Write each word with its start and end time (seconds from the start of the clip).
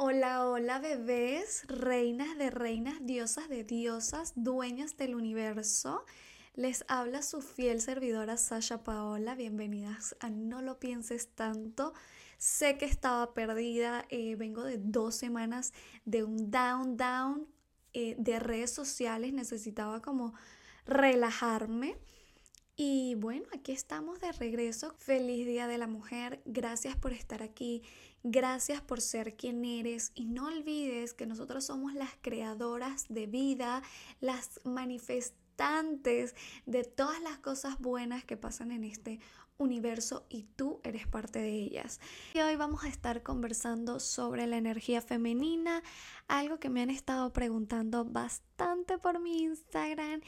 Hola, 0.00 0.46
hola 0.46 0.78
bebés, 0.78 1.64
reinas 1.66 2.38
de 2.38 2.50
reinas, 2.50 2.94
diosas 3.00 3.48
de 3.48 3.64
diosas, 3.64 4.32
dueñas 4.36 4.96
del 4.96 5.16
universo. 5.16 6.04
Les 6.54 6.84
habla 6.86 7.20
su 7.20 7.42
fiel 7.42 7.80
servidora 7.80 8.36
Sasha 8.36 8.84
Paola. 8.84 9.34
Bienvenidas 9.34 10.14
a 10.20 10.30
No 10.30 10.62
lo 10.62 10.78
pienses 10.78 11.34
tanto. 11.34 11.94
Sé 12.36 12.78
que 12.78 12.84
estaba 12.84 13.34
perdida, 13.34 14.04
eh, 14.08 14.36
vengo 14.36 14.62
de 14.62 14.78
dos 14.78 15.16
semanas 15.16 15.72
de 16.04 16.22
un 16.22 16.52
down, 16.52 16.96
down 16.96 17.48
eh, 17.92 18.14
de 18.20 18.38
redes 18.38 18.72
sociales. 18.72 19.32
Necesitaba 19.32 20.00
como 20.00 20.32
relajarme. 20.86 21.96
Y 22.80 23.16
bueno, 23.16 23.44
aquí 23.52 23.72
estamos 23.72 24.20
de 24.20 24.30
regreso. 24.30 24.94
Feliz 24.98 25.44
Día 25.48 25.66
de 25.66 25.78
la 25.78 25.88
Mujer. 25.88 26.40
Gracias 26.44 26.94
por 26.94 27.12
estar 27.12 27.42
aquí. 27.42 27.82
Gracias 28.22 28.80
por 28.80 29.00
ser 29.00 29.34
quien 29.34 29.64
eres. 29.64 30.12
Y 30.14 30.26
no 30.26 30.46
olvides 30.46 31.12
que 31.12 31.26
nosotros 31.26 31.64
somos 31.64 31.92
las 31.94 32.10
creadoras 32.20 33.06
de 33.08 33.26
vida, 33.26 33.82
las 34.20 34.60
manifestantes 34.62 36.36
de 36.66 36.84
todas 36.84 37.20
las 37.20 37.40
cosas 37.40 37.80
buenas 37.80 38.24
que 38.24 38.36
pasan 38.36 38.70
en 38.70 38.84
este 38.84 39.18
universo 39.56 40.24
y 40.28 40.44
tú 40.44 40.80
eres 40.84 41.08
parte 41.08 41.40
de 41.40 41.50
ellas. 41.50 42.00
Y 42.32 42.38
hoy 42.38 42.54
vamos 42.54 42.84
a 42.84 42.88
estar 42.88 43.24
conversando 43.24 43.98
sobre 43.98 44.46
la 44.46 44.56
energía 44.56 45.02
femenina, 45.02 45.82
algo 46.28 46.60
que 46.60 46.70
me 46.70 46.80
han 46.80 46.90
estado 46.90 47.32
preguntando 47.32 48.04
bastante 48.04 48.98
por 48.98 49.18
mi 49.18 49.42
Instagram 49.42 50.20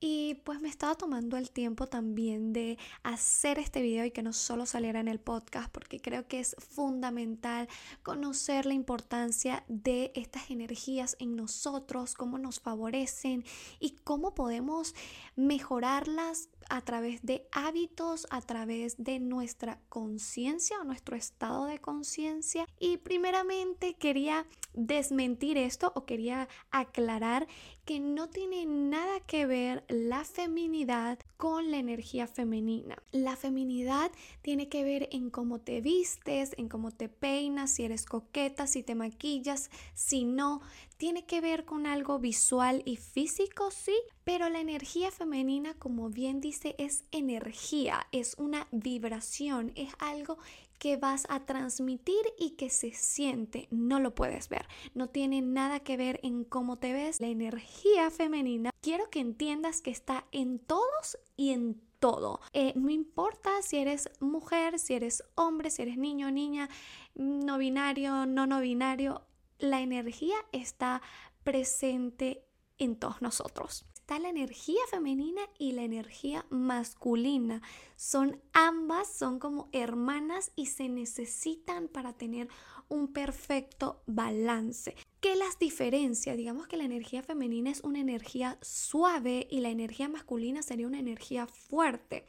y 0.00 0.36
pues 0.44 0.60
me 0.60 0.68
estaba 0.68 0.94
tomando 0.94 1.36
el 1.36 1.50
tiempo 1.50 1.86
también 1.86 2.52
de 2.52 2.78
hacer 3.02 3.58
este 3.58 3.82
video 3.82 4.04
y 4.04 4.10
que 4.10 4.22
no 4.22 4.32
solo 4.32 4.66
saliera 4.66 5.00
en 5.00 5.08
el 5.08 5.18
podcast, 5.18 5.70
porque 5.70 6.00
creo 6.00 6.26
que 6.28 6.40
es 6.40 6.54
fundamental 6.58 7.68
conocer 8.02 8.66
la 8.66 8.74
importancia 8.74 9.64
de 9.68 10.12
estas 10.14 10.50
energías 10.50 11.16
en 11.18 11.36
nosotros, 11.36 12.14
cómo 12.14 12.38
nos 12.38 12.60
favorecen 12.60 13.44
y 13.80 13.96
cómo 14.04 14.34
podemos 14.34 14.94
mejorarlas 15.36 16.48
a 16.70 16.80
través 16.82 17.22
de 17.22 17.48
hábitos, 17.50 18.26
a 18.30 18.40
través 18.40 18.96
de 18.98 19.18
nuestra 19.18 19.80
conciencia 19.88 20.78
o 20.80 20.84
nuestro 20.84 21.16
estado 21.16 21.64
de 21.64 21.80
conciencia. 21.80 22.66
Y 22.78 22.98
primeramente 22.98 23.94
quería 23.94 24.46
desmentir 24.78 25.58
esto 25.58 25.92
o 25.96 26.06
quería 26.06 26.48
aclarar 26.70 27.48
que 27.84 27.98
no 28.00 28.28
tiene 28.28 28.64
nada 28.66 29.20
que 29.20 29.44
ver 29.44 29.84
la 29.88 30.24
feminidad 30.24 31.18
con 31.36 31.70
la 31.70 31.78
energía 31.78 32.26
femenina. 32.26 33.02
La 33.10 33.34
feminidad 33.34 34.12
tiene 34.42 34.68
que 34.68 34.84
ver 34.84 35.08
en 35.10 35.30
cómo 35.30 35.58
te 35.60 35.80
vistes, 35.80 36.54
en 36.58 36.68
cómo 36.68 36.92
te 36.92 37.08
peinas, 37.08 37.72
si 37.72 37.84
eres 37.84 38.04
coqueta, 38.04 38.66
si 38.66 38.82
te 38.82 38.94
maquillas, 38.94 39.70
si 39.94 40.24
no. 40.24 40.60
Tiene 40.96 41.26
que 41.26 41.40
ver 41.40 41.64
con 41.64 41.86
algo 41.86 42.18
visual 42.18 42.82
y 42.84 42.96
físico, 42.96 43.70
sí, 43.70 43.96
pero 44.22 44.48
la 44.48 44.60
energía 44.60 45.10
femenina, 45.10 45.74
como 45.74 46.10
bien 46.10 46.40
dice, 46.40 46.74
es 46.78 47.04
energía, 47.10 48.06
es 48.12 48.34
una 48.38 48.68
vibración, 48.70 49.72
es 49.76 49.90
algo 49.98 50.38
que 50.78 50.96
vas 50.96 51.26
a 51.28 51.44
transmitir 51.44 52.20
y 52.38 52.50
que 52.50 52.70
se 52.70 52.92
siente, 52.92 53.68
no 53.70 54.00
lo 54.00 54.14
puedes 54.14 54.48
ver. 54.48 54.66
No 54.94 55.08
tiene 55.08 55.42
nada 55.42 55.80
que 55.80 55.96
ver 55.96 56.20
en 56.22 56.44
cómo 56.44 56.78
te 56.78 56.92
ves. 56.92 57.20
La 57.20 57.26
energía 57.28 58.10
femenina, 58.10 58.70
quiero 58.80 59.10
que 59.10 59.20
entiendas 59.20 59.82
que 59.82 59.90
está 59.90 60.26
en 60.32 60.58
todos 60.58 61.18
y 61.36 61.50
en 61.50 61.80
todo. 61.98 62.40
Eh, 62.52 62.72
no 62.76 62.90
importa 62.90 63.50
si 63.62 63.78
eres 63.78 64.08
mujer, 64.20 64.78
si 64.78 64.94
eres 64.94 65.22
hombre, 65.34 65.70
si 65.70 65.82
eres 65.82 65.98
niño, 65.98 66.30
niña, 66.30 66.68
no 67.14 67.58
binario, 67.58 68.26
no 68.26 68.46
no 68.46 68.60
binario, 68.60 69.22
la 69.58 69.80
energía 69.80 70.36
está 70.52 71.02
presente 71.42 72.44
en 72.78 72.94
todos 72.96 73.20
nosotros 73.20 73.87
está 74.08 74.20
la 74.20 74.30
energía 74.30 74.80
femenina 74.90 75.42
y 75.58 75.72
la 75.72 75.82
energía 75.82 76.46
masculina. 76.48 77.60
Son 77.96 78.40
ambas, 78.54 79.06
son 79.06 79.38
como 79.38 79.68
hermanas 79.72 80.50
y 80.56 80.64
se 80.64 80.88
necesitan 80.88 81.88
para 81.88 82.14
tener 82.14 82.48
un 82.88 83.12
perfecto 83.12 84.02
balance. 84.06 84.96
¿Qué 85.20 85.36
las 85.36 85.58
diferencia? 85.58 86.36
Digamos 86.36 86.68
que 86.68 86.78
la 86.78 86.84
energía 86.84 87.22
femenina 87.22 87.70
es 87.70 87.82
una 87.82 88.00
energía 88.00 88.56
suave 88.62 89.46
y 89.50 89.60
la 89.60 89.68
energía 89.68 90.08
masculina 90.08 90.62
sería 90.62 90.86
una 90.86 91.00
energía 91.00 91.46
fuerte. 91.46 92.24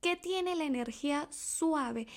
¿Qué 0.00 0.16
tiene 0.16 0.56
la 0.56 0.64
energía 0.64 1.28
suave? 1.30 2.08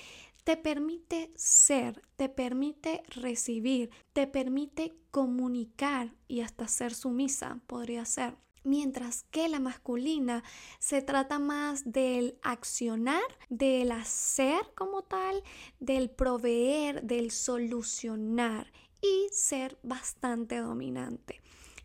te 0.42 0.56
permite 0.56 1.32
ser, 1.34 2.02
te 2.14 2.28
permite 2.28 3.02
recibir, 3.08 3.90
te 4.12 4.28
permite 4.28 4.94
comunicar 5.10 6.14
y 6.28 6.40
hasta 6.40 6.68
ser 6.68 6.94
sumisa, 6.94 7.58
podría 7.66 8.04
ser 8.04 8.36
mientras 8.66 9.22
que 9.30 9.48
la 9.48 9.60
masculina 9.60 10.42
se 10.78 11.00
trata 11.00 11.38
más 11.38 11.90
del 11.90 12.38
accionar, 12.42 13.22
del 13.48 13.92
hacer 13.92 14.60
como 14.74 15.02
tal, 15.02 15.42
del 15.80 16.10
proveer, 16.10 17.02
del 17.02 17.30
solucionar 17.30 18.72
y 19.00 19.28
ser 19.32 19.78
bastante 19.82 20.58
dominante. 20.58 21.40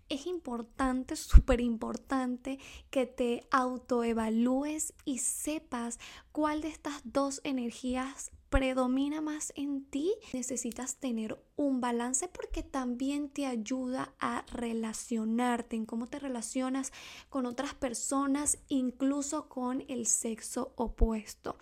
Es 0.10 0.26
importante, 0.26 1.16
súper 1.16 1.62
importante 1.62 2.60
que 2.90 3.06
te 3.06 3.48
autoevalúes 3.52 4.94
y 5.06 5.20
sepas 5.20 6.00
cuál 6.32 6.62
de 6.62 6.70
estas 6.70 7.02
dos 7.06 7.40
energías 7.44 8.32
predomina 8.52 9.22
más 9.22 9.54
en 9.56 9.86
ti, 9.86 10.14
necesitas 10.34 10.98
tener 10.98 11.42
un 11.56 11.80
balance 11.80 12.28
porque 12.28 12.64
también 12.64 13.30
te 13.30 13.46
ayuda 13.46 14.14
a 14.20 14.44
relacionarte, 14.52 15.78
en 15.78 15.86
cómo 15.86 16.08
te 16.08 16.20
relacionas 16.20 16.92
con 17.30 17.46
otras 17.46 17.74
personas, 17.74 18.60
incluso 18.68 19.48
con 19.48 19.86
el 19.88 20.06
sexo 20.06 20.74
opuesto. 20.76 21.56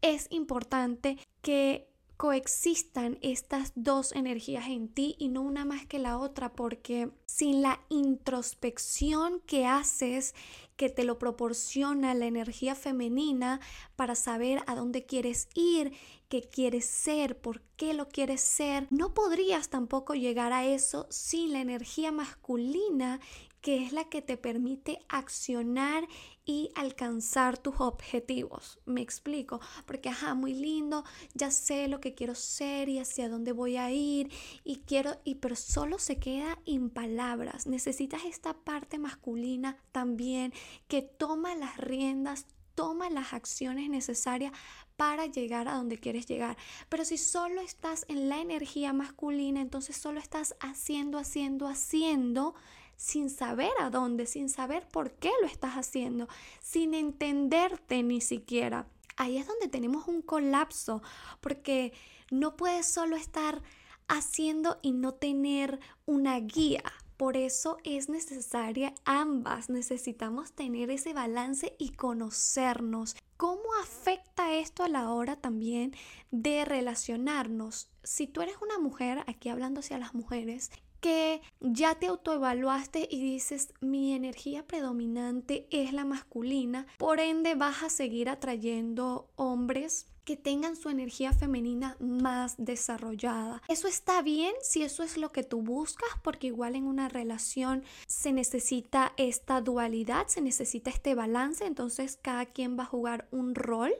Es 0.00 0.28
importante 0.30 1.18
que 1.42 1.92
coexistan 2.16 3.18
estas 3.20 3.72
dos 3.74 4.12
energías 4.12 4.68
en 4.68 4.86
ti 4.86 5.16
y 5.18 5.28
no 5.28 5.42
una 5.42 5.64
más 5.64 5.86
que 5.86 5.98
la 5.98 6.18
otra, 6.18 6.52
porque 6.52 7.10
sin 7.26 7.62
la 7.62 7.80
introspección 7.88 9.40
que 9.40 9.66
haces, 9.66 10.36
que 10.76 10.88
te 10.88 11.04
lo 11.04 11.18
proporciona 11.18 12.14
la 12.14 12.26
energía 12.26 12.74
femenina 12.74 13.60
para 13.96 14.14
saber 14.14 14.62
a 14.66 14.74
dónde 14.74 15.04
quieres 15.04 15.48
ir, 15.54 15.92
qué 16.28 16.42
quieres 16.42 16.86
ser, 16.86 17.38
por 17.38 17.60
qué 17.76 17.94
lo 17.94 18.08
quieres 18.08 18.40
ser, 18.40 18.86
no 18.90 19.14
podrías 19.14 19.68
tampoco 19.68 20.14
llegar 20.14 20.52
a 20.52 20.64
eso 20.64 21.06
sin 21.10 21.52
la 21.52 21.60
energía 21.60 22.10
masculina 22.10 23.20
que 23.62 23.84
es 23.84 23.92
la 23.92 24.04
que 24.04 24.20
te 24.20 24.36
permite 24.36 24.98
accionar 25.08 26.06
y 26.44 26.70
alcanzar 26.74 27.56
tus 27.56 27.80
objetivos. 27.80 28.80
Me 28.84 29.00
explico, 29.00 29.60
porque 29.86 30.08
ajá, 30.08 30.34
muy 30.34 30.52
lindo, 30.52 31.04
ya 31.32 31.50
sé 31.52 31.86
lo 31.86 32.00
que 32.00 32.14
quiero 32.14 32.34
ser 32.34 32.88
y 32.88 32.98
hacia 32.98 33.28
dónde 33.28 33.52
voy 33.52 33.76
a 33.76 33.90
ir 33.92 34.30
y 34.64 34.78
quiero 34.80 35.20
y 35.24 35.36
pero 35.36 35.54
solo 35.54 35.98
se 35.98 36.18
queda 36.18 36.58
en 36.66 36.90
palabras. 36.90 37.66
Necesitas 37.66 38.24
esta 38.24 38.52
parte 38.52 38.98
masculina 38.98 39.78
también 39.92 40.52
que 40.88 41.02
toma 41.02 41.54
las 41.54 41.76
riendas, 41.76 42.46
toma 42.74 43.10
las 43.10 43.32
acciones 43.32 43.88
necesarias 43.88 44.52
para 44.96 45.26
llegar 45.26 45.68
a 45.68 45.74
donde 45.74 45.98
quieres 45.98 46.26
llegar. 46.26 46.56
Pero 46.88 47.04
si 47.04 47.16
solo 47.16 47.60
estás 47.60 48.04
en 48.08 48.28
la 48.28 48.40
energía 48.40 48.92
masculina, 48.92 49.60
entonces 49.60 49.96
solo 49.96 50.18
estás 50.18 50.56
haciendo, 50.60 51.18
haciendo, 51.18 51.68
haciendo, 51.68 52.54
sin 53.02 53.30
saber 53.30 53.72
a 53.80 53.90
dónde, 53.90 54.26
sin 54.26 54.48
saber 54.48 54.86
por 54.86 55.10
qué 55.10 55.32
lo 55.40 55.48
estás 55.48 55.74
haciendo, 55.74 56.28
sin 56.60 56.94
entenderte 56.94 58.04
ni 58.04 58.20
siquiera. 58.20 58.86
Ahí 59.16 59.38
es 59.38 59.48
donde 59.48 59.66
tenemos 59.66 60.06
un 60.06 60.22
colapso, 60.22 61.02
porque 61.40 61.92
no 62.30 62.56
puedes 62.56 62.86
solo 62.86 63.16
estar 63.16 63.60
haciendo 64.06 64.78
y 64.82 64.92
no 64.92 65.14
tener 65.14 65.80
una 66.06 66.38
guía. 66.38 66.84
Por 67.16 67.36
eso 67.36 67.78
es 67.82 68.08
necesaria 68.08 68.94
ambas. 69.04 69.68
Necesitamos 69.68 70.52
tener 70.52 70.88
ese 70.92 71.12
balance 71.12 71.74
y 71.78 71.90
conocernos. 71.90 73.16
¿Cómo 73.36 73.64
afecta 73.82 74.54
esto 74.54 74.84
a 74.84 74.88
la 74.88 75.10
hora 75.10 75.34
también 75.34 75.92
de 76.30 76.64
relacionarnos? 76.64 77.88
Si 78.04 78.28
tú 78.28 78.42
eres 78.42 78.54
una 78.62 78.78
mujer, 78.78 79.24
aquí 79.26 79.48
hablando 79.48 79.80
hacia 79.80 79.98
las 79.98 80.14
mujeres, 80.14 80.70
que 81.02 81.42
ya 81.60 81.96
te 81.96 82.06
autoevaluaste 82.06 83.08
y 83.10 83.20
dices 83.20 83.74
mi 83.80 84.14
energía 84.14 84.64
predominante 84.66 85.66
es 85.70 85.92
la 85.92 86.04
masculina, 86.04 86.86
por 86.96 87.18
ende 87.18 87.56
vas 87.56 87.82
a 87.82 87.90
seguir 87.90 88.28
atrayendo 88.28 89.28
hombres 89.34 90.06
que 90.24 90.36
tengan 90.36 90.76
su 90.76 90.88
energía 90.88 91.32
femenina 91.32 91.96
más 91.98 92.54
desarrollada. 92.56 93.60
Eso 93.66 93.88
está 93.88 94.22
bien 94.22 94.54
si 94.62 94.84
eso 94.84 95.02
es 95.02 95.16
lo 95.16 95.32
que 95.32 95.42
tú 95.42 95.60
buscas, 95.60 96.08
porque 96.22 96.46
igual 96.46 96.76
en 96.76 96.86
una 96.86 97.08
relación 97.08 97.82
se 98.06 98.32
necesita 98.32 99.12
esta 99.16 99.60
dualidad, 99.60 100.28
se 100.28 100.40
necesita 100.40 100.90
este 100.90 101.16
balance, 101.16 101.66
entonces 101.66 102.16
cada 102.22 102.46
quien 102.46 102.78
va 102.78 102.84
a 102.84 102.86
jugar 102.86 103.26
un 103.32 103.56
rol. 103.56 103.92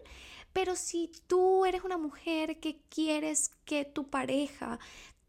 Pero 0.53 0.77
si 0.77 1.11
tú 1.27 1.65
eres 1.65 1.83
una 1.83 1.97
mujer 1.97 2.61
que 2.61 2.79
quieres 2.91 3.51
que 3.65 3.85
tu 3.85 4.09
pareja 4.11 4.79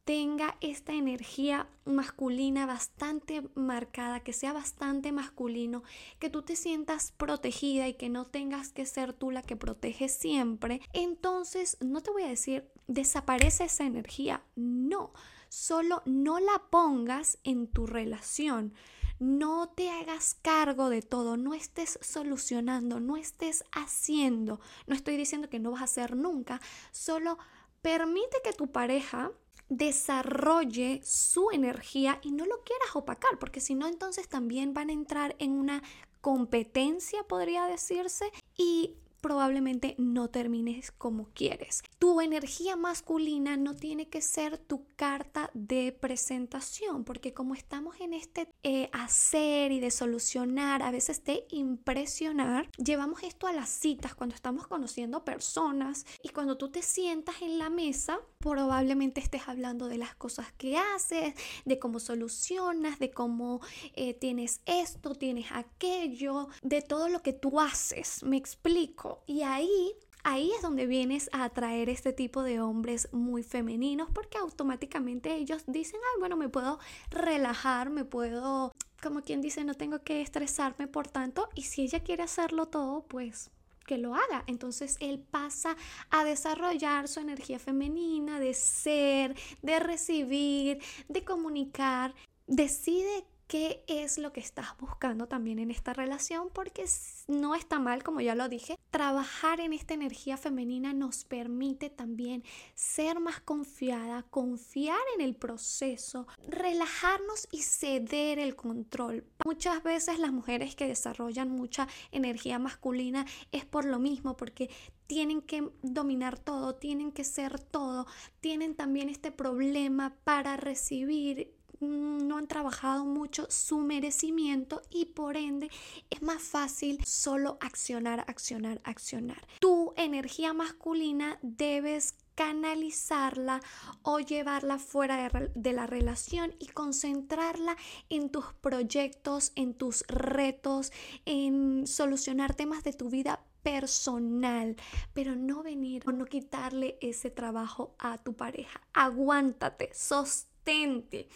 tenga 0.06 0.58
esta 0.60 0.94
energía 0.94 1.68
masculina 1.86 2.66
bastante 2.66 3.44
marcada, 3.56 4.20
que 4.20 4.34
sea 4.34 4.54
bastante 4.54 5.12
masculino, 5.12 5.84
que 6.20 6.30
tú 6.30 6.42
te 6.42 6.56
sientas 6.56 7.14
protegida 7.14 7.88
y 7.88 7.94
que 7.94 8.10
no 8.10 8.26
tengas 8.26 8.72
que 8.72 8.86
ser 8.86 9.14
tú 9.14 9.32
la 9.32 9.42
que 9.42 9.56
protege 9.56 10.10
siempre, 10.10 10.82
entonces 10.92 11.78
no 11.80 12.02
te 12.02 12.12
voy 12.12 12.24
a 12.24 12.30
decir 12.30 12.70
desaparece 12.88 13.66
esa 13.66 13.86
energía, 13.86 14.44
no, 14.56 15.14
solo 15.48 16.02
no 16.06 16.40
la 16.40 16.64
pongas 16.70 17.38
en 17.44 17.68
tu 17.68 17.86
relación. 17.86 18.74
No 19.20 19.70
te 19.70 19.90
hagas 19.90 20.34
cargo 20.34 20.90
de 20.90 21.02
todo, 21.02 21.38
no 21.38 21.54
estés 21.54 21.98
solucionando, 22.02 23.00
no 23.00 23.16
estés 23.16 23.64
haciendo. 23.72 24.60
No 24.86 24.96
estoy 24.96 25.16
diciendo 25.16 25.50
que 25.50 25.60
no 25.60 25.72
vas 25.72 25.82
a 25.82 25.86
hacer 25.86 26.18
nunca, 26.18 26.60
solo 26.92 27.38
permite 27.82 28.38
que 28.44 28.52
tu 28.52 28.72
pareja 28.72 29.32
desarrolle 29.69 31.01
su 31.04 31.50
energía 31.51 32.19
y 32.21 32.31
no 32.31 32.45
lo 32.45 32.63
quieras 32.63 32.95
opacar, 32.95 33.39
porque 33.39 33.62
si 33.62 33.75
no, 33.75 33.88
entonces 33.88 34.27
también 34.27 34.74
van 34.74 34.89
a 34.89 34.94
entrar 34.94 35.36
en 35.39 35.51
una 35.51 35.83
competencia, 36.21 37.24
podría 37.24 37.65
decirse, 37.65 38.31
y 38.57 38.95
probablemente 39.24 39.95
no 39.98 40.30
termines 40.30 40.92
como 40.92 41.30
quieres. 41.33 41.81
Tu 41.98 42.19
energía 42.19 42.75
masculina 42.75 43.56
no 43.56 43.74
tiene 43.74 44.10
que 44.10 44.21
ser 44.21 44.57
tu 44.57 44.86
carta 44.98 45.50
de 45.54 45.94
presentación, 45.94 47.06
porque 47.06 47.33
como 47.33 47.56
estamos 47.56 48.01
en 48.01 48.13
este 48.13 48.50
eh, 48.63 48.89
hacer 48.92 49.71
y 49.71 49.80
de 49.80 49.92
solucionar, 49.92 50.83
a 50.83 50.92
veces 50.92 51.24
de 51.24 51.48
impresionar, 51.50 52.69
llevamos 52.77 53.24
esto 53.24 53.48
a 53.48 53.54
las 53.54 53.69
citas 53.69 54.13
cuando 54.13 54.36
estamos 54.36 54.68
conociendo 54.68 55.24
personas 55.24 56.06
y 56.21 56.30
cuando 56.30 56.57
tú 56.57 56.69
te 56.69 56.81
sientas 56.81 57.42
en 57.42 57.57
la 57.57 57.69
mesa, 57.69 58.19
probablemente 58.44 59.22
estés 59.22 59.48
hablando 59.48 59.88
de 59.88 59.98
las 59.98 60.16
cosas 60.16 60.51
que 60.57 60.78
haces, 60.78 61.34
de 61.63 61.80
cómo 61.80 62.01
solucionas, 62.01 63.00
de 63.00 63.10
cómo 63.10 63.62
eh, 63.95 64.13
tienes 64.13 64.60
esto, 64.66 65.16
tienes 65.16 65.45
aquello, 65.54 66.50
de 66.62 66.81
todo 66.81 67.07
lo 67.07 67.22
que 67.22 67.31
tú 67.31 67.62
haces. 67.62 68.22
Me 68.24 68.36
explico. 68.36 69.24
Y 69.28 69.44
ahí 69.44 69.94
ahí 70.25 70.51
es 70.56 70.62
donde 70.62 70.88
vienes 70.88 71.30
a 71.34 71.45
atraer 71.45 71.90
este 71.90 72.12
tipo 72.12 72.44
de 72.44 72.60
hombres 72.60 73.10
muy 73.12 73.44
femeninos 73.44 74.10
porque 74.13 74.38
automáticamente 74.38 75.36
ellos 75.36 75.63
dicen, 75.68 76.00
ay, 76.13 76.19
bueno, 76.19 76.36
me 76.38 76.50
puedo 76.50 76.80
relajar, 77.12 77.89
me 77.89 78.04
puedo, 78.06 78.74
como 79.01 79.22
quien 79.22 79.42
dice, 79.42 79.63
no 79.63 79.74
tengo 79.74 80.00
que 80.00 80.22
estresarme 80.22 80.88
por 80.88 81.07
tanto. 81.07 81.48
Y 81.56 81.63
si 81.63 81.84
ella 81.84 82.01
quiere 82.01 82.24
hacerlo 82.24 82.66
todo, 82.66 83.06
pues 83.07 83.51
que 83.84 83.98
lo 83.98 84.16
haga. 84.16 84.44
Entonces 84.48 84.98
él 85.00 85.20
pasa 85.20 85.76
a 86.10 86.24
desarrollar 86.24 87.08
su 87.08 87.20
energía 87.20 87.60
femenina 87.60 88.40
de 88.40 88.54
ser, 88.54 89.36
de 89.62 89.80
recibir, 89.80 90.82
de 91.08 91.24
comunicar. 91.24 92.14
Decide 92.48 93.26
qué 93.48 93.84
es 93.88 94.18
lo 94.18 94.34
que 94.34 94.40
estás 94.40 94.78
buscando 94.80 95.28
también 95.28 95.60
en 95.60 95.72
esta 95.72 95.94
relación, 95.94 96.50
porque 96.54 96.86
no 97.28 97.56
está 97.56 97.80
mal, 97.80 98.04
como 98.04 98.22
ya 98.22 98.36
lo 98.36 98.50
dije, 98.50 98.78
trabajar 98.90 99.60
en 99.60 99.74
esta 99.74 99.94
energía 99.94 100.38
femenina 100.38 100.94
nos 100.94 101.24
permite 101.24 101.90
también 101.90 102.44
ser 102.74 103.19
más 103.19 103.40
confiada, 103.42 104.24
confiar 104.24 105.00
en 105.16 105.22
el 105.22 105.36
proceso, 105.36 106.28
relajarnos 106.48 107.48
y 107.51 107.63
ceder 107.63 108.40
el 108.40 108.56
control. 108.56 109.25
Muchas 109.46 109.84
veces 109.84 110.19
las 110.19 110.31
mujeres 110.31 110.75
que 110.75 110.88
desarrollan 110.88 111.50
mucha 111.50 111.88
energía 112.12 112.60
masculina 112.60 113.25
es 113.51 113.66
por 113.66 113.86
lo 113.86 114.00
mismo, 114.00 114.38
porque 114.38 114.69
tienen 115.07 115.42
que 115.42 115.69
dominar 115.81 116.39
todo, 116.39 116.75
tienen 116.75 117.12
que 117.12 117.24
ser 117.24 117.60
todo, 117.60 118.07
tienen 118.39 118.75
también 118.75 119.10
este 119.10 119.31
problema 119.31 120.16
para 120.24 120.57
recibir 120.57 121.53
no 121.84 122.38
han 122.38 122.48
trabajado 122.48 123.06
mucho 123.06 123.48
su 123.50 123.80
merecimiento 123.80 124.82
y 124.90 125.06
por 125.06 125.38
ende 125.38 125.70
es 126.10 126.22
más 126.22 126.42
fácil 126.42 127.04
solo 127.06 127.58
accionar, 127.62 128.22
accionar, 128.28 128.82
accionar. 128.84 129.46
Tu 129.60 129.94
energía 129.96 130.54
masculina 130.54 131.38
debes 131.42 132.16
canalizarla 132.36 133.62
o 134.02 134.20
llevarla 134.20 134.80
fuera 134.80 135.18
de, 135.18 135.52
de, 135.54 135.74
la 135.74 135.86
relación 135.86 136.56
y 136.60 136.68
concentrarla 136.68 137.78
en 138.10 138.30
tus 138.30 138.46
proyectos, 138.62 139.52
en 139.56 139.76
tus 139.76 140.04
retos, 140.08 140.92
en 141.26 141.86
solucionar 141.86 142.56
temas 142.56 142.84
de 142.84 142.94
tu 142.94 143.10
vida 143.10 143.44
personal, 143.64 144.76
pero 145.14 145.36
no 145.36 145.64
venir 145.64 146.04
o 146.08 146.12
no 146.12 146.26
quitarle 146.26 146.98
ese 147.02 147.30
trabajo 147.32 147.96
a 147.98 148.18
tu 148.18 148.36
pareja. 148.36 148.82
Aguántate, 148.94 149.90
sostente. 149.94 151.28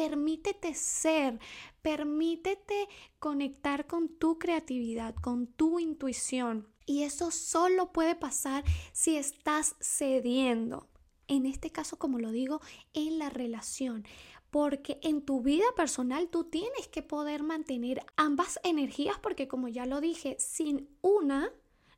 Permítete 0.00 0.74
ser, 0.74 1.38
permítete 1.82 2.88
conectar 3.18 3.86
con 3.86 4.08
tu 4.08 4.38
creatividad, 4.38 5.14
con 5.14 5.46
tu 5.46 5.78
intuición. 5.78 6.66
Y 6.86 7.02
eso 7.02 7.30
solo 7.30 7.92
puede 7.92 8.14
pasar 8.14 8.64
si 8.92 9.18
estás 9.18 9.76
cediendo. 9.78 10.88
En 11.28 11.44
este 11.44 11.70
caso, 11.70 11.98
como 11.98 12.18
lo 12.18 12.30
digo, 12.30 12.62
en 12.94 13.18
la 13.18 13.28
relación. 13.28 14.06
Porque 14.48 15.00
en 15.02 15.20
tu 15.20 15.42
vida 15.42 15.66
personal 15.76 16.30
tú 16.30 16.44
tienes 16.44 16.88
que 16.88 17.02
poder 17.02 17.42
mantener 17.42 18.02
ambas 18.16 18.58
energías 18.64 19.18
porque 19.18 19.48
como 19.48 19.68
ya 19.68 19.84
lo 19.84 20.00
dije, 20.00 20.34
sin 20.38 20.88
una 21.02 21.52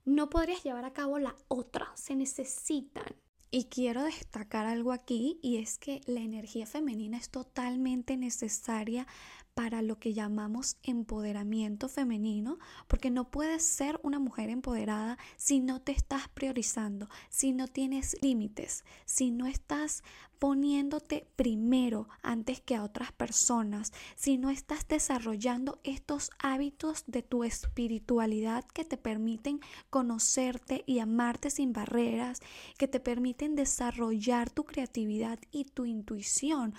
no 0.05 0.29
podrías 0.29 0.65
llevar 0.65 0.85
a 0.87 0.93
cabo 0.93 1.21
la 1.21 1.37
otra. 1.47 1.93
Se 1.95 2.17
necesitan. 2.17 3.15
Y 3.55 3.65
quiero 3.65 4.03
destacar 4.05 4.65
algo 4.65 4.93
aquí 4.93 5.39
y 5.43 5.59
es 5.59 5.77
que 5.77 6.01
la 6.07 6.21
energía 6.21 6.65
femenina 6.65 7.19
es 7.19 7.29
totalmente 7.29 8.17
necesaria 8.17 9.07
para 9.55 9.83
lo 9.83 9.99
que 9.99 10.15
llamamos 10.15 10.77
empoderamiento 10.83 11.89
femenino, 11.89 12.59
porque 12.89 13.11
no 13.11 13.31
puedes 13.31 13.63
ser 13.63 14.01
una 14.03 14.19
mujer 14.19 14.49
empoderada 14.49 15.19
si 15.37 15.61
no 15.61 15.81
te 15.81 15.93
estás 15.93 16.29
priorizando, 16.29 17.09
si 17.29 17.53
no 17.53 17.69
tienes 17.69 18.17
límites, 18.23 18.85
si 19.05 19.31
no 19.31 19.47
estás 19.47 20.03
poniéndote 20.39 21.29
primero 21.37 22.09
antes 22.23 22.61
que 22.61 22.75
a 22.75 22.83
otras 22.83 23.13
personas, 23.13 23.93
si 24.17 24.39
no 24.39 24.51
estás 24.51 24.89
desarrollando 24.89 25.79
estos 25.85 26.31
hábitos 26.39 27.05
de 27.07 27.23
tu 27.23 27.45
espiritualidad 27.45 28.65
que 28.65 28.85
te 28.85 28.97
permiten 28.97 29.61
conocerte 29.91 30.83
y 30.87 30.99
amarte 30.99 31.51
sin 31.51 31.73
barreras, 31.73 32.41
que 32.79 32.89
te 32.89 32.99
permiten 33.01 33.55
desarrollar 33.55 34.51
tu 34.51 34.65
creatividad 34.65 35.39
y 35.53 35.67
tu 35.67 35.85
intuición 35.85 36.75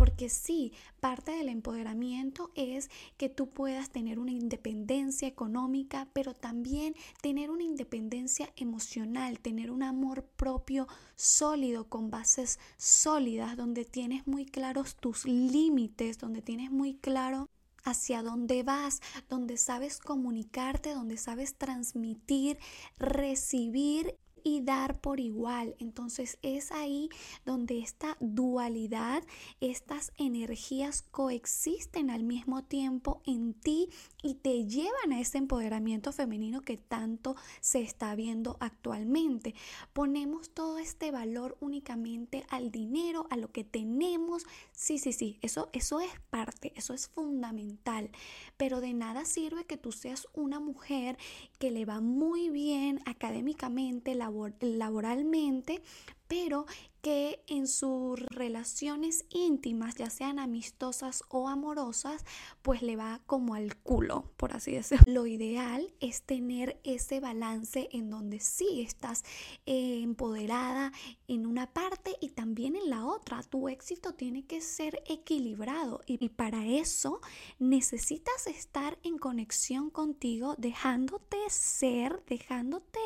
porque 0.00 0.30
sí, 0.30 0.72
parte 0.98 1.30
del 1.32 1.50
empoderamiento 1.50 2.50
es 2.54 2.88
que 3.18 3.28
tú 3.28 3.50
puedas 3.50 3.90
tener 3.90 4.18
una 4.18 4.32
independencia 4.32 5.28
económica, 5.28 6.08
pero 6.14 6.32
también 6.32 6.94
tener 7.20 7.50
una 7.50 7.64
independencia 7.64 8.50
emocional, 8.56 9.40
tener 9.40 9.70
un 9.70 9.82
amor 9.82 10.24
propio 10.24 10.88
sólido, 11.16 11.90
con 11.90 12.10
bases 12.10 12.58
sólidas, 12.78 13.58
donde 13.58 13.84
tienes 13.84 14.26
muy 14.26 14.46
claros 14.46 14.96
tus 14.96 15.26
límites, 15.26 16.16
donde 16.16 16.40
tienes 16.40 16.70
muy 16.70 16.94
claro 16.94 17.50
hacia 17.84 18.22
dónde 18.22 18.62
vas, 18.62 19.02
donde 19.28 19.58
sabes 19.58 19.98
comunicarte, 19.98 20.94
donde 20.94 21.18
sabes 21.18 21.56
transmitir, 21.56 22.58
recibir 22.98 24.16
y 24.44 24.60
dar 24.60 25.00
por 25.00 25.20
igual. 25.20 25.74
Entonces 25.78 26.38
es 26.42 26.72
ahí 26.72 27.08
donde 27.44 27.80
esta 27.80 28.16
dualidad, 28.20 29.22
estas 29.60 30.12
energías 30.16 31.02
coexisten 31.10 32.10
al 32.10 32.22
mismo 32.22 32.62
tiempo 32.64 33.22
en 33.26 33.54
ti 33.54 33.88
y 34.22 34.34
te 34.34 34.66
llevan 34.66 35.12
a 35.12 35.20
ese 35.20 35.38
empoderamiento 35.38 36.12
femenino 36.12 36.62
que 36.62 36.76
tanto 36.76 37.36
se 37.60 37.80
está 37.80 38.14
viendo 38.14 38.56
actualmente. 38.60 39.54
Ponemos 39.92 40.50
todo 40.50 40.78
este 40.78 41.10
valor 41.10 41.56
únicamente 41.60 42.44
al 42.48 42.70
dinero, 42.70 43.26
a 43.30 43.36
lo 43.36 43.52
que 43.52 43.64
tenemos. 43.64 44.44
Sí, 44.80 44.98
sí, 44.98 45.12
sí, 45.12 45.38
eso, 45.42 45.68
eso 45.74 46.00
es 46.00 46.08
parte, 46.30 46.72
eso 46.74 46.94
es 46.94 47.06
fundamental. 47.08 48.10
Pero 48.56 48.80
de 48.80 48.94
nada 48.94 49.26
sirve 49.26 49.66
que 49.66 49.76
tú 49.76 49.92
seas 49.92 50.26
una 50.32 50.58
mujer 50.58 51.18
que 51.58 51.70
le 51.70 51.84
va 51.84 52.00
muy 52.00 52.48
bien 52.48 53.02
académicamente, 53.04 54.14
laboralmente, 54.14 55.82
pero 56.28 56.64
que 57.02 57.42
en 57.46 57.66
sus 57.66 58.20
relaciones 58.26 59.24
íntimas, 59.30 59.94
ya 59.96 60.10
sean 60.10 60.38
amistosas 60.38 61.24
o 61.28 61.48
amorosas, 61.48 62.24
pues 62.62 62.82
le 62.82 62.96
va 62.96 63.20
como 63.26 63.54
al 63.54 63.76
culo, 63.76 64.30
por 64.36 64.54
así 64.54 64.72
decirlo. 64.72 65.04
Lo 65.06 65.26
ideal 65.26 65.92
es 66.00 66.22
tener 66.22 66.80
ese 66.84 67.20
balance 67.20 67.88
en 67.92 68.10
donde 68.10 68.40
sí 68.40 68.82
estás 68.82 69.24
eh, 69.66 70.00
empoderada 70.02 70.92
en 71.28 71.46
una 71.46 71.72
parte 71.72 72.16
y 72.20 72.30
también 72.30 72.76
en 72.76 72.90
la 72.90 73.06
otra. 73.06 73.42
Tu 73.42 73.68
éxito 73.68 74.14
tiene 74.14 74.46
que 74.46 74.60
ser 74.60 75.02
equilibrado 75.06 76.02
y, 76.06 76.28
para 76.28 76.66
eso 76.66 77.20
necesitas 77.58 78.46
estar 78.46 78.98
en 79.02 79.18
conexión 79.18 79.90
contigo, 79.90 80.54
dejándote 80.58 81.38
ser, 81.48 82.22
dejándote... 82.26 83.00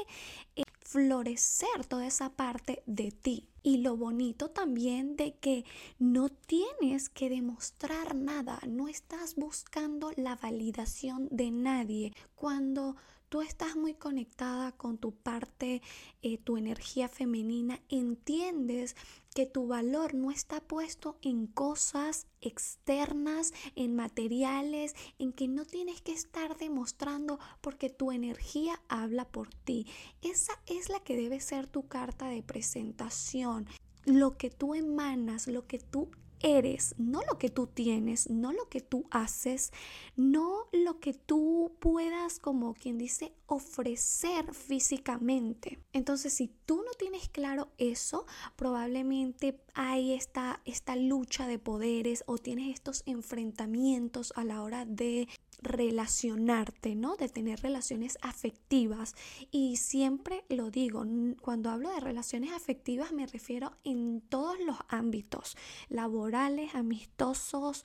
Eh, 0.57 0.63
florecer 0.95 1.85
toda 1.89 2.07
esa 2.07 2.37
parte 2.37 2.85
de 2.87 3.11
ti. 3.11 3.49
Y 3.65 3.79
lo 3.79 3.97
bonito 3.97 4.51
también 4.51 5.17
de 5.17 5.35
que 5.39 5.65
no 5.99 6.29
tienes 6.29 7.09
que 7.09 7.29
demostrar 7.29 8.15
nada, 8.15 8.61
no 8.69 8.87
estás 8.87 9.35
buscando 9.35 10.13
la 10.15 10.37
validación 10.37 11.27
de 11.33 11.51
nadie. 11.51 12.15
Cuando 12.37 12.95
tú 13.35 13.43
estás 13.43 13.75
muy 13.75 13.95
conectada 13.95 14.71
con 14.71 14.97
tu 14.97 15.11
parte, 15.11 15.83
eh, 16.23 16.39
tu 16.39 16.57
energía 16.57 17.09
femenina, 17.09 17.81
entiendes 17.89 18.95
que 19.35 19.45
tu 19.45 19.67
valor 19.67 20.15
no 20.15 20.31
está 20.31 20.61
puesto 20.61 21.19
en 21.21 21.49
cosas 21.49 22.29
externas, 22.41 23.53
en 23.75 23.97
materiales, 23.97 24.95
en 25.19 25.33
que 25.33 25.49
no 25.49 25.65
tienes 25.65 26.01
que 26.01 26.13
estar 26.13 26.57
demostrando 26.59 27.41
porque 27.61 27.91
tu 27.91 28.13
energía 28.13 28.81
habla 28.87 29.25
por 29.25 29.53
ti. 29.53 29.89
Esa 30.23 30.53
es 30.67 30.89
la 30.89 31.01
que 31.01 31.17
debe 31.17 31.41
ser 31.41 31.67
tu 31.67 31.89
carta 31.89 32.29
de 32.29 32.45
presentación. 32.45 33.67
Lo 34.05 34.39
que 34.39 34.51
tú 34.51 34.77
emanas, 34.77 35.49
lo 35.49 35.67
que 35.67 35.81
tú 35.81 36.09
eres, 36.45 36.95
no 36.99 37.23
lo 37.23 37.39
que 37.39 37.49
tú 37.49 37.67
tienes, 37.67 38.29
no 38.29 38.53
lo 38.53 38.69
que 38.69 38.83
tú 38.83 39.07
haces, 39.11 39.73
no 40.15 40.67
lo 40.73 41.01
que 41.01 41.15
tú 41.15 41.73
puedas, 41.81 42.39
como 42.39 42.75
quien 42.75 42.99
dice, 42.99 43.33
ofrecer 43.47 44.53
físicamente. 44.53 45.81
Entonces, 45.95 46.35
si 46.35 46.51
tú 46.67 46.77
no 46.77 46.93
tienes 46.99 47.31
claro 47.31 47.73
eso, 47.79 48.27
probablemente 48.57 49.59
hay 49.73 50.13
esta, 50.13 50.61
esta 50.67 50.97
lucha 50.97 51.47
de 51.47 51.59
poderes 51.59 52.25
o 52.27 52.37
tienes 52.37 52.75
estos 52.75 53.03
enfrentamientos 53.07 54.33
a 54.37 54.45
la 54.45 54.63
hora 54.63 54.85
de 54.85 55.29
relacionarte, 55.63 56.95
¿no? 56.95 57.17
De 57.17 57.29
tener 57.29 57.61
relaciones 57.61 58.19
afectivas. 58.23 59.15
Y 59.51 59.77
siempre 59.77 60.45
lo 60.49 60.71
digo, 60.71 61.05
cuando 61.41 61.71
hablo 61.71 61.91
de 61.91 62.01
relaciones 62.01 62.53
afectivas 62.53 63.13
me 63.13 63.27
refiero 63.27 63.73
en 63.85 64.21
todos 64.21 64.59
los 64.61 64.77
ámbitos, 64.89 65.57
laborales, 65.89 66.75
amistosos, 66.75 67.85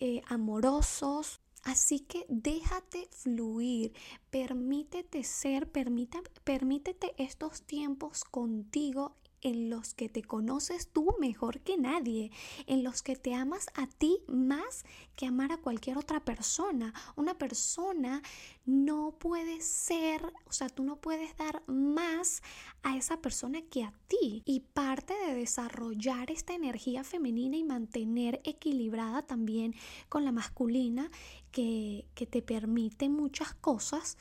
eh, 0.00 0.22
amorosos. 0.28 1.40
Así 1.62 2.00
que 2.00 2.26
déjate 2.28 3.08
fluir, 3.10 3.92
permítete 4.30 5.24
ser, 5.24 5.68
permítete 5.68 7.14
estos 7.18 7.62
tiempos 7.62 8.22
contigo 8.22 9.16
en 9.42 9.70
los 9.70 9.94
que 9.94 10.08
te 10.08 10.22
conoces 10.22 10.88
tú 10.88 11.14
mejor 11.20 11.60
que 11.60 11.76
nadie, 11.76 12.30
en 12.66 12.82
los 12.82 13.02
que 13.02 13.16
te 13.16 13.34
amas 13.34 13.66
a 13.74 13.86
ti 13.86 14.18
más 14.26 14.84
que 15.14 15.26
amar 15.26 15.52
a 15.52 15.58
cualquier 15.58 15.98
otra 15.98 16.24
persona. 16.24 16.92
Una 17.16 17.38
persona 17.38 18.22
no 18.64 19.16
puede 19.18 19.60
ser, 19.60 20.22
o 20.46 20.52
sea, 20.52 20.68
tú 20.68 20.84
no 20.84 20.96
puedes 20.96 21.36
dar 21.36 21.62
más 21.66 22.42
a 22.82 22.96
esa 22.96 23.20
persona 23.20 23.62
que 23.62 23.84
a 23.84 23.92
ti. 24.08 24.42
Y 24.44 24.60
parte 24.60 25.14
de 25.26 25.34
desarrollar 25.34 26.30
esta 26.30 26.54
energía 26.54 27.04
femenina 27.04 27.56
y 27.56 27.64
mantener 27.64 28.40
equilibrada 28.44 29.22
también 29.22 29.74
con 30.08 30.24
la 30.24 30.32
masculina 30.32 31.10
que, 31.50 32.06
que 32.14 32.26
te 32.26 32.42
permite 32.42 33.08
muchas 33.08 33.54
cosas 33.54 34.18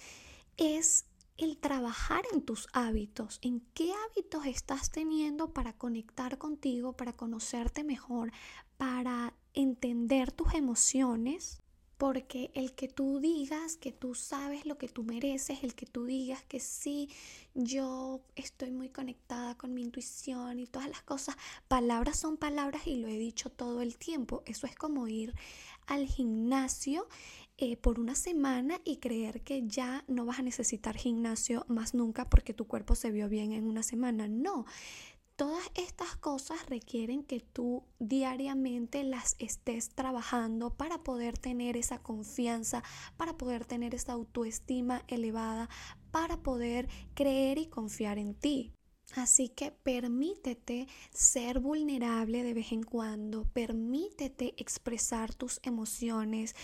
es 0.57 1.05
el 1.37 1.57
trabajar 1.57 2.23
en 2.31 2.41
tus 2.41 2.67
hábitos, 2.73 3.39
en 3.41 3.61
qué 3.73 3.91
hábitos 3.93 4.45
estás 4.45 4.91
teniendo 4.91 5.53
para 5.53 5.73
conectar 5.73 6.37
contigo, 6.37 6.93
para 6.93 7.13
conocerte 7.13 7.83
mejor, 7.83 8.31
para 8.77 9.33
entender 9.53 10.31
tus 10.31 10.53
emociones, 10.53 11.61
porque 11.97 12.51
el 12.53 12.73
que 12.73 12.87
tú 12.87 13.19
digas 13.19 13.77
que 13.77 13.91
tú 13.91 14.15
sabes 14.15 14.65
lo 14.65 14.77
que 14.77 14.89
tú 14.89 15.03
mereces, 15.03 15.63
el 15.63 15.75
que 15.75 15.85
tú 15.85 16.05
digas 16.05 16.43
que 16.43 16.59
sí, 16.59 17.09
yo 17.53 18.21
estoy 18.35 18.71
muy 18.71 18.89
conectada 18.89 19.55
con 19.55 19.73
mi 19.73 19.81
intuición 19.81 20.59
y 20.59 20.67
todas 20.67 20.89
las 20.89 21.01
cosas, 21.03 21.37
palabras 21.67 22.19
son 22.19 22.35
palabras 22.37 22.85
y 22.85 22.97
lo 22.97 23.07
he 23.07 23.17
dicho 23.17 23.49
todo 23.49 23.81
el 23.81 23.97
tiempo. 23.97 24.43
Eso 24.45 24.67
es 24.67 24.75
como 24.75 25.07
ir 25.07 25.33
al 25.87 26.05
gimnasio 26.05 27.07
eh, 27.57 27.77
por 27.77 27.99
una 27.99 28.15
semana 28.15 28.81
y 28.83 28.97
creer 28.97 29.41
que 29.41 29.65
ya 29.65 30.03
no 30.07 30.25
vas 30.25 30.39
a 30.39 30.43
necesitar 30.43 30.97
gimnasio 30.97 31.65
más 31.69 31.93
nunca 31.93 32.29
porque 32.29 32.53
tu 32.53 32.67
cuerpo 32.67 32.95
se 32.95 33.11
vio 33.11 33.29
bien 33.29 33.53
en 33.53 33.65
una 33.65 33.81
semana. 33.81 34.27
No. 34.27 34.65
Todas 35.37 35.69
estas 35.75 36.15
cosas 36.15 36.65
requieren 36.67 37.23
que 37.23 37.39
tú 37.41 37.83
diariamente 37.99 39.03
las 39.03 39.35
estés 39.39 39.89
trabajando 39.89 40.75
para 40.75 41.03
poder 41.03 41.37
tener 41.37 41.75
esa 41.75 42.01
confianza, 42.01 42.83
para 43.17 43.37
poder 43.37 43.65
tener 43.65 43.95
esa 43.95 44.13
autoestima 44.13 45.03
elevada, 45.07 45.69
para 46.11 46.41
poder 46.41 46.87
creer 47.13 47.57
y 47.57 47.67
confiar 47.67 48.17
en 48.17 48.33
ti. 48.33 48.73
Así 49.13 49.49
que 49.49 49.71
permítete 49.71 50.87
ser 51.11 51.59
vulnerable 51.59 52.43
de 52.43 52.53
vez 52.53 52.71
en 52.71 52.83
cuando, 52.83 53.45
permítete 53.45 54.55
expresar 54.57 55.33
tus 55.33 55.59
emociones, 55.63 56.55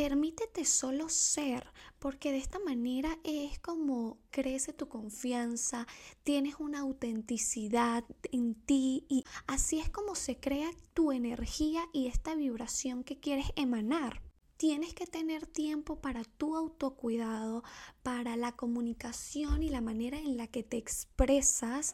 Permítete 0.00 0.64
solo 0.64 1.10
ser, 1.10 1.66
porque 1.98 2.32
de 2.32 2.38
esta 2.38 2.58
manera 2.58 3.18
es 3.22 3.58
como 3.58 4.16
crece 4.30 4.72
tu 4.72 4.88
confianza, 4.88 5.86
tienes 6.22 6.54
una 6.58 6.80
autenticidad 6.80 8.02
en 8.32 8.54
ti 8.54 9.04
y 9.10 9.24
así 9.46 9.78
es 9.78 9.90
como 9.90 10.14
se 10.14 10.40
crea 10.40 10.70
tu 10.94 11.12
energía 11.12 11.82
y 11.92 12.06
esta 12.06 12.34
vibración 12.34 13.04
que 13.04 13.20
quieres 13.20 13.52
emanar. 13.56 14.22
Tienes 14.56 14.94
que 14.94 15.06
tener 15.06 15.46
tiempo 15.46 16.00
para 16.00 16.24
tu 16.24 16.56
autocuidado, 16.56 17.62
para 18.02 18.36
la 18.36 18.52
comunicación 18.52 19.62
y 19.62 19.68
la 19.68 19.82
manera 19.82 20.18
en 20.18 20.38
la 20.38 20.46
que 20.46 20.62
te 20.62 20.78
expresas 20.78 21.92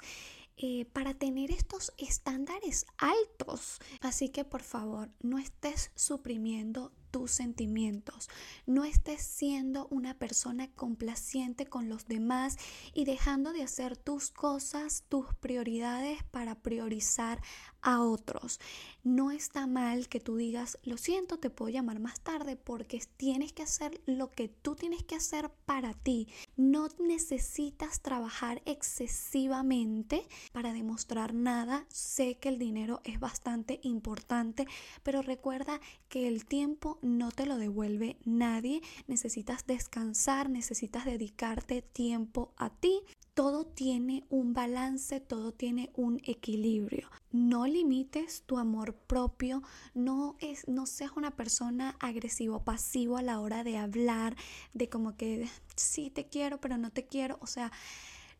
eh, 0.58 0.86
para 0.92 1.12
tener 1.12 1.50
estos 1.50 1.92
estándares 1.98 2.86
altos. 2.98 3.80
Así 4.00 4.28
que 4.28 4.44
por 4.44 4.62
favor, 4.62 5.10
no 5.20 5.38
estés 5.38 5.90
suprimiendo 5.96 6.92
tus 7.16 7.30
sentimientos. 7.30 8.28
No 8.66 8.84
estés 8.84 9.22
siendo 9.22 9.88
una 9.90 10.12
persona 10.12 10.68
complaciente 10.72 11.64
con 11.64 11.88
los 11.88 12.06
demás 12.08 12.58
y 12.92 13.06
dejando 13.06 13.54
de 13.54 13.62
hacer 13.62 13.96
tus 13.96 14.30
cosas, 14.30 15.04
tus 15.08 15.34
prioridades 15.36 16.22
para 16.24 16.56
priorizar 16.56 17.40
a 17.80 18.02
otros. 18.02 18.60
No 19.02 19.30
está 19.30 19.66
mal 19.66 20.08
que 20.08 20.18
tú 20.18 20.36
digas, 20.36 20.76
lo 20.82 20.98
siento, 20.98 21.38
te 21.38 21.48
puedo 21.50 21.70
llamar 21.70 22.00
más 22.00 22.20
tarde 22.20 22.56
porque 22.56 23.00
tienes 23.16 23.52
que 23.52 23.62
hacer 23.62 24.00
lo 24.04 24.32
que 24.32 24.48
tú 24.48 24.74
tienes 24.74 25.04
que 25.04 25.14
hacer 25.14 25.50
para 25.64 25.94
ti. 25.94 26.28
No 26.56 26.88
necesitas 26.98 28.02
trabajar 28.02 28.60
excesivamente 28.66 30.26
para 30.52 30.72
demostrar 30.72 31.32
nada. 31.32 31.86
Sé 31.88 32.38
que 32.38 32.48
el 32.48 32.58
dinero 32.58 33.00
es 33.04 33.20
bastante 33.20 33.78
importante, 33.84 34.66
pero 35.04 35.22
recuerda 35.22 35.80
que 36.08 36.26
el 36.26 36.44
tiempo 36.44 36.98
no 37.06 37.30
te 37.30 37.46
lo 37.46 37.56
devuelve 37.56 38.18
nadie. 38.24 38.82
Necesitas 39.06 39.66
descansar, 39.66 40.50
necesitas 40.50 41.04
dedicarte 41.04 41.82
tiempo 41.82 42.52
a 42.56 42.70
ti. 42.70 43.02
Todo 43.34 43.66
tiene 43.66 44.24
un 44.30 44.54
balance, 44.54 45.20
todo 45.20 45.52
tiene 45.52 45.90
un 45.94 46.20
equilibrio. 46.24 47.08
No 47.32 47.66
limites 47.66 48.42
tu 48.46 48.58
amor 48.58 48.94
propio, 48.94 49.62
no, 49.94 50.36
es, 50.40 50.66
no 50.68 50.86
seas 50.86 51.12
una 51.16 51.36
persona 51.36 51.96
agresivo 52.00 52.64
pasivo 52.64 53.18
a 53.18 53.22
la 53.22 53.40
hora 53.40 53.62
de 53.62 53.76
hablar, 53.76 54.36
de 54.72 54.88
como 54.88 55.16
que 55.16 55.48
sí 55.76 56.10
te 56.10 56.28
quiero, 56.28 56.60
pero 56.60 56.78
no 56.78 56.90
te 56.90 57.06
quiero. 57.06 57.38
O 57.40 57.46
sea, 57.46 57.72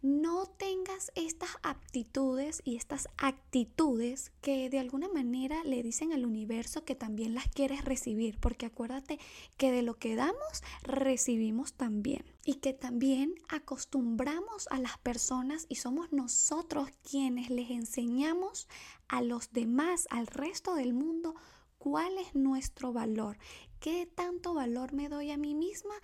no 0.03 0.47
tengas 0.47 1.11
estas 1.15 1.51
aptitudes 1.63 2.61
y 2.65 2.77
estas 2.77 3.09
actitudes 3.17 4.31
que 4.41 4.71
de 4.71 4.79
alguna 4.79 5.09
manera 5.09 5.65
le 5.65 5.83
dicen 5.83 6.13
al 6.13 6.25
universo 6.25 6.85
que 6.85 6.95
también 6.95 7.35
las 7.35 7.49
quieres 7.49 7.85
recibir, 7.85 8.39
porque 8.39 8.67
acuérdate 8.67 9.19
que 9.57 9.73
de 9.73 9.83
lo 9.83 9.95
que 9.95 10.15
damos, 10.15 10.63
recibimos 10.83 11.73
también. 11.73 12.25
Y 12.45 12.55
que 12.55 12.73
también 12.73 13.35
acostumbramos 13.49 14.69
a 14.71 14.79
las 14.79 14.99
personas 14.99 15.67
y 15.69 15.77
somos 15.77 16.13
nosotros 16.13 16.89
quienes 17.11 17.51
les 17.51 17.71
enseñamos 17.71 18.69
a 19.09 19.23
los 19.23 19.53
demás, 19.53 20.07
al 20.11 20.29
resto 20.29 20.75
del 20.77 20.93
mundo, 20.93 21.35
cuál 21.79 22.19
es 22.19 22.35
nuestro 22.35 22.93
valor, 22.93 23.39
qué 23.81 24.07
tanto 24.07 24.55
valor 24.55 24.93
me 24.93 25.09
doy 25.09 25.31
a 25.31 25.37
mí 25.37 25.55
misma 25.55 25.95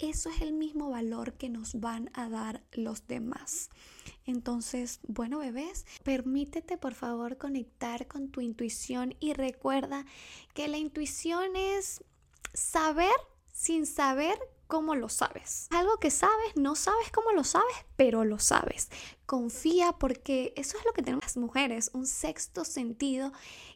eso 0.00 0.30
es 0.30 0.40
el 0.40 0.52
mismo 0.52 0.90
valor 0.90 1.34
que 1.34 1.48
nos 1.48 1.78
van 1.80 2.10
a 2.14 2.28
dar 2.28 2.62
los 2.72 3.06
demás. 3.06 3.70
Entonces, 4.26 5.00
bueno, 5.06 5.38
bebés, 5.38 5.86
permítete 6.02 6.78
por 6.78 6.94
favor 6.94 7.36
conectar 7.38 8.06
con 8.06 8.30
tu 8.30 8.40
intuición 8.40 9.14
y 9.20 9.32
recuerda 9.32 10.04
que 10.54 10.68
la 10.68 10.78
intuición 10.78 11.56
es 11.56 12.04
saber 12.54 13.12
sin 13.52 13.86
saber 13.86 14.38
cómo 14.66 14.94
lo 14.94 15.08
sabes. 15.08 15.66
Algo 15.70 15.98
que 15.98 16.10
sabes, 16.10 16.56
no 16.56 16.76
sabes 16.76 17.10
cómo 17.10 17.32
lo 17.32 17.44
sabes, 17.44 17.74
pero 18.00 18.24
lo 18.24 18.38
sabes. 18.38 18.88
Confía 19.26 19.92
porque 19.92 20.54
eso 20.56 20.78
es 20.78 20.86
lo 20.86 20.94
que 20.94 21.02
tenemos 21.02 21.22
las 21.22 21.36
mujeres, 21.36 21.90
un 21.92 22.06
sexto 22.06 22.64
sentido 22.64 23.30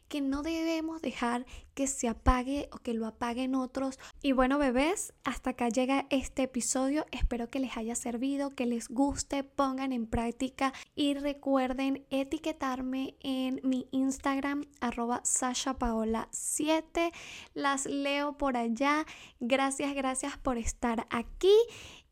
que 0.07 0.19
no 0.19 0.41
debemos 0.41 0.99
dejar 1.03 1.45
que 1.75 1.85
se 1.85 2.07
apague 2.07 2.67
o 2.71 2.77
que 2.77 2.95
lo 2.95 3.05
apaguen 3.05 3.53
otros. 3.53 3.99
Y 4.23 4.31
bueno, 4.31 4.57
bebés, 4.57 5.13
hasta 5.23 5.51
acá 5.51 5.69
llega 5.69 6.07
este 6.09 6.41
episodio. 6.41 7.05
Espero 7.11 7.51
que 7.51 7.59
les 7.59 7.77
haya 7.77 7.93
servido, 7.93 8.49
que 8.49 8.65
les 8.65 8.87
guste, 8.89 9.43
pongan 9.43 9.91
en 9.91 10.07
práctica 10.07 10.73
y 10.95 11.13
recuerden 11.13 12.03
etiquetarme 12.09 13.13
en 13.19 13.61
mi 13.63 13.87
Instagram 13.91 14.65
arroba 14.81 15.21
sashapaola7. 15.21 17.11
Las 17.53 17.85
leo 17.85 18.39
por 18.39 18.57
allá. 18.57 19.05
Gracias, 19.39 19.93
gracias 19.93 20.35
por 20.39 20.57
estar 20.57 21.05
aquí. 21.11 21.53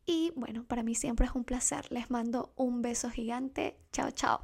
Y 0.05 0.31
bueno, 0.35 0.65
para 0.65 0.83
mí 0.83 0.95
siempre 0.95 1.25
es 1.25 1.33
un 1.33 1.43
placer. 1.43 1.91
Les 1.91 2.09
mando 2.11 2.53
un 2.55 2.81
beso 2.81 3.09
gigante. 3.09 3.77
Chao, 3.91 4.11
chao. 4.11 4.41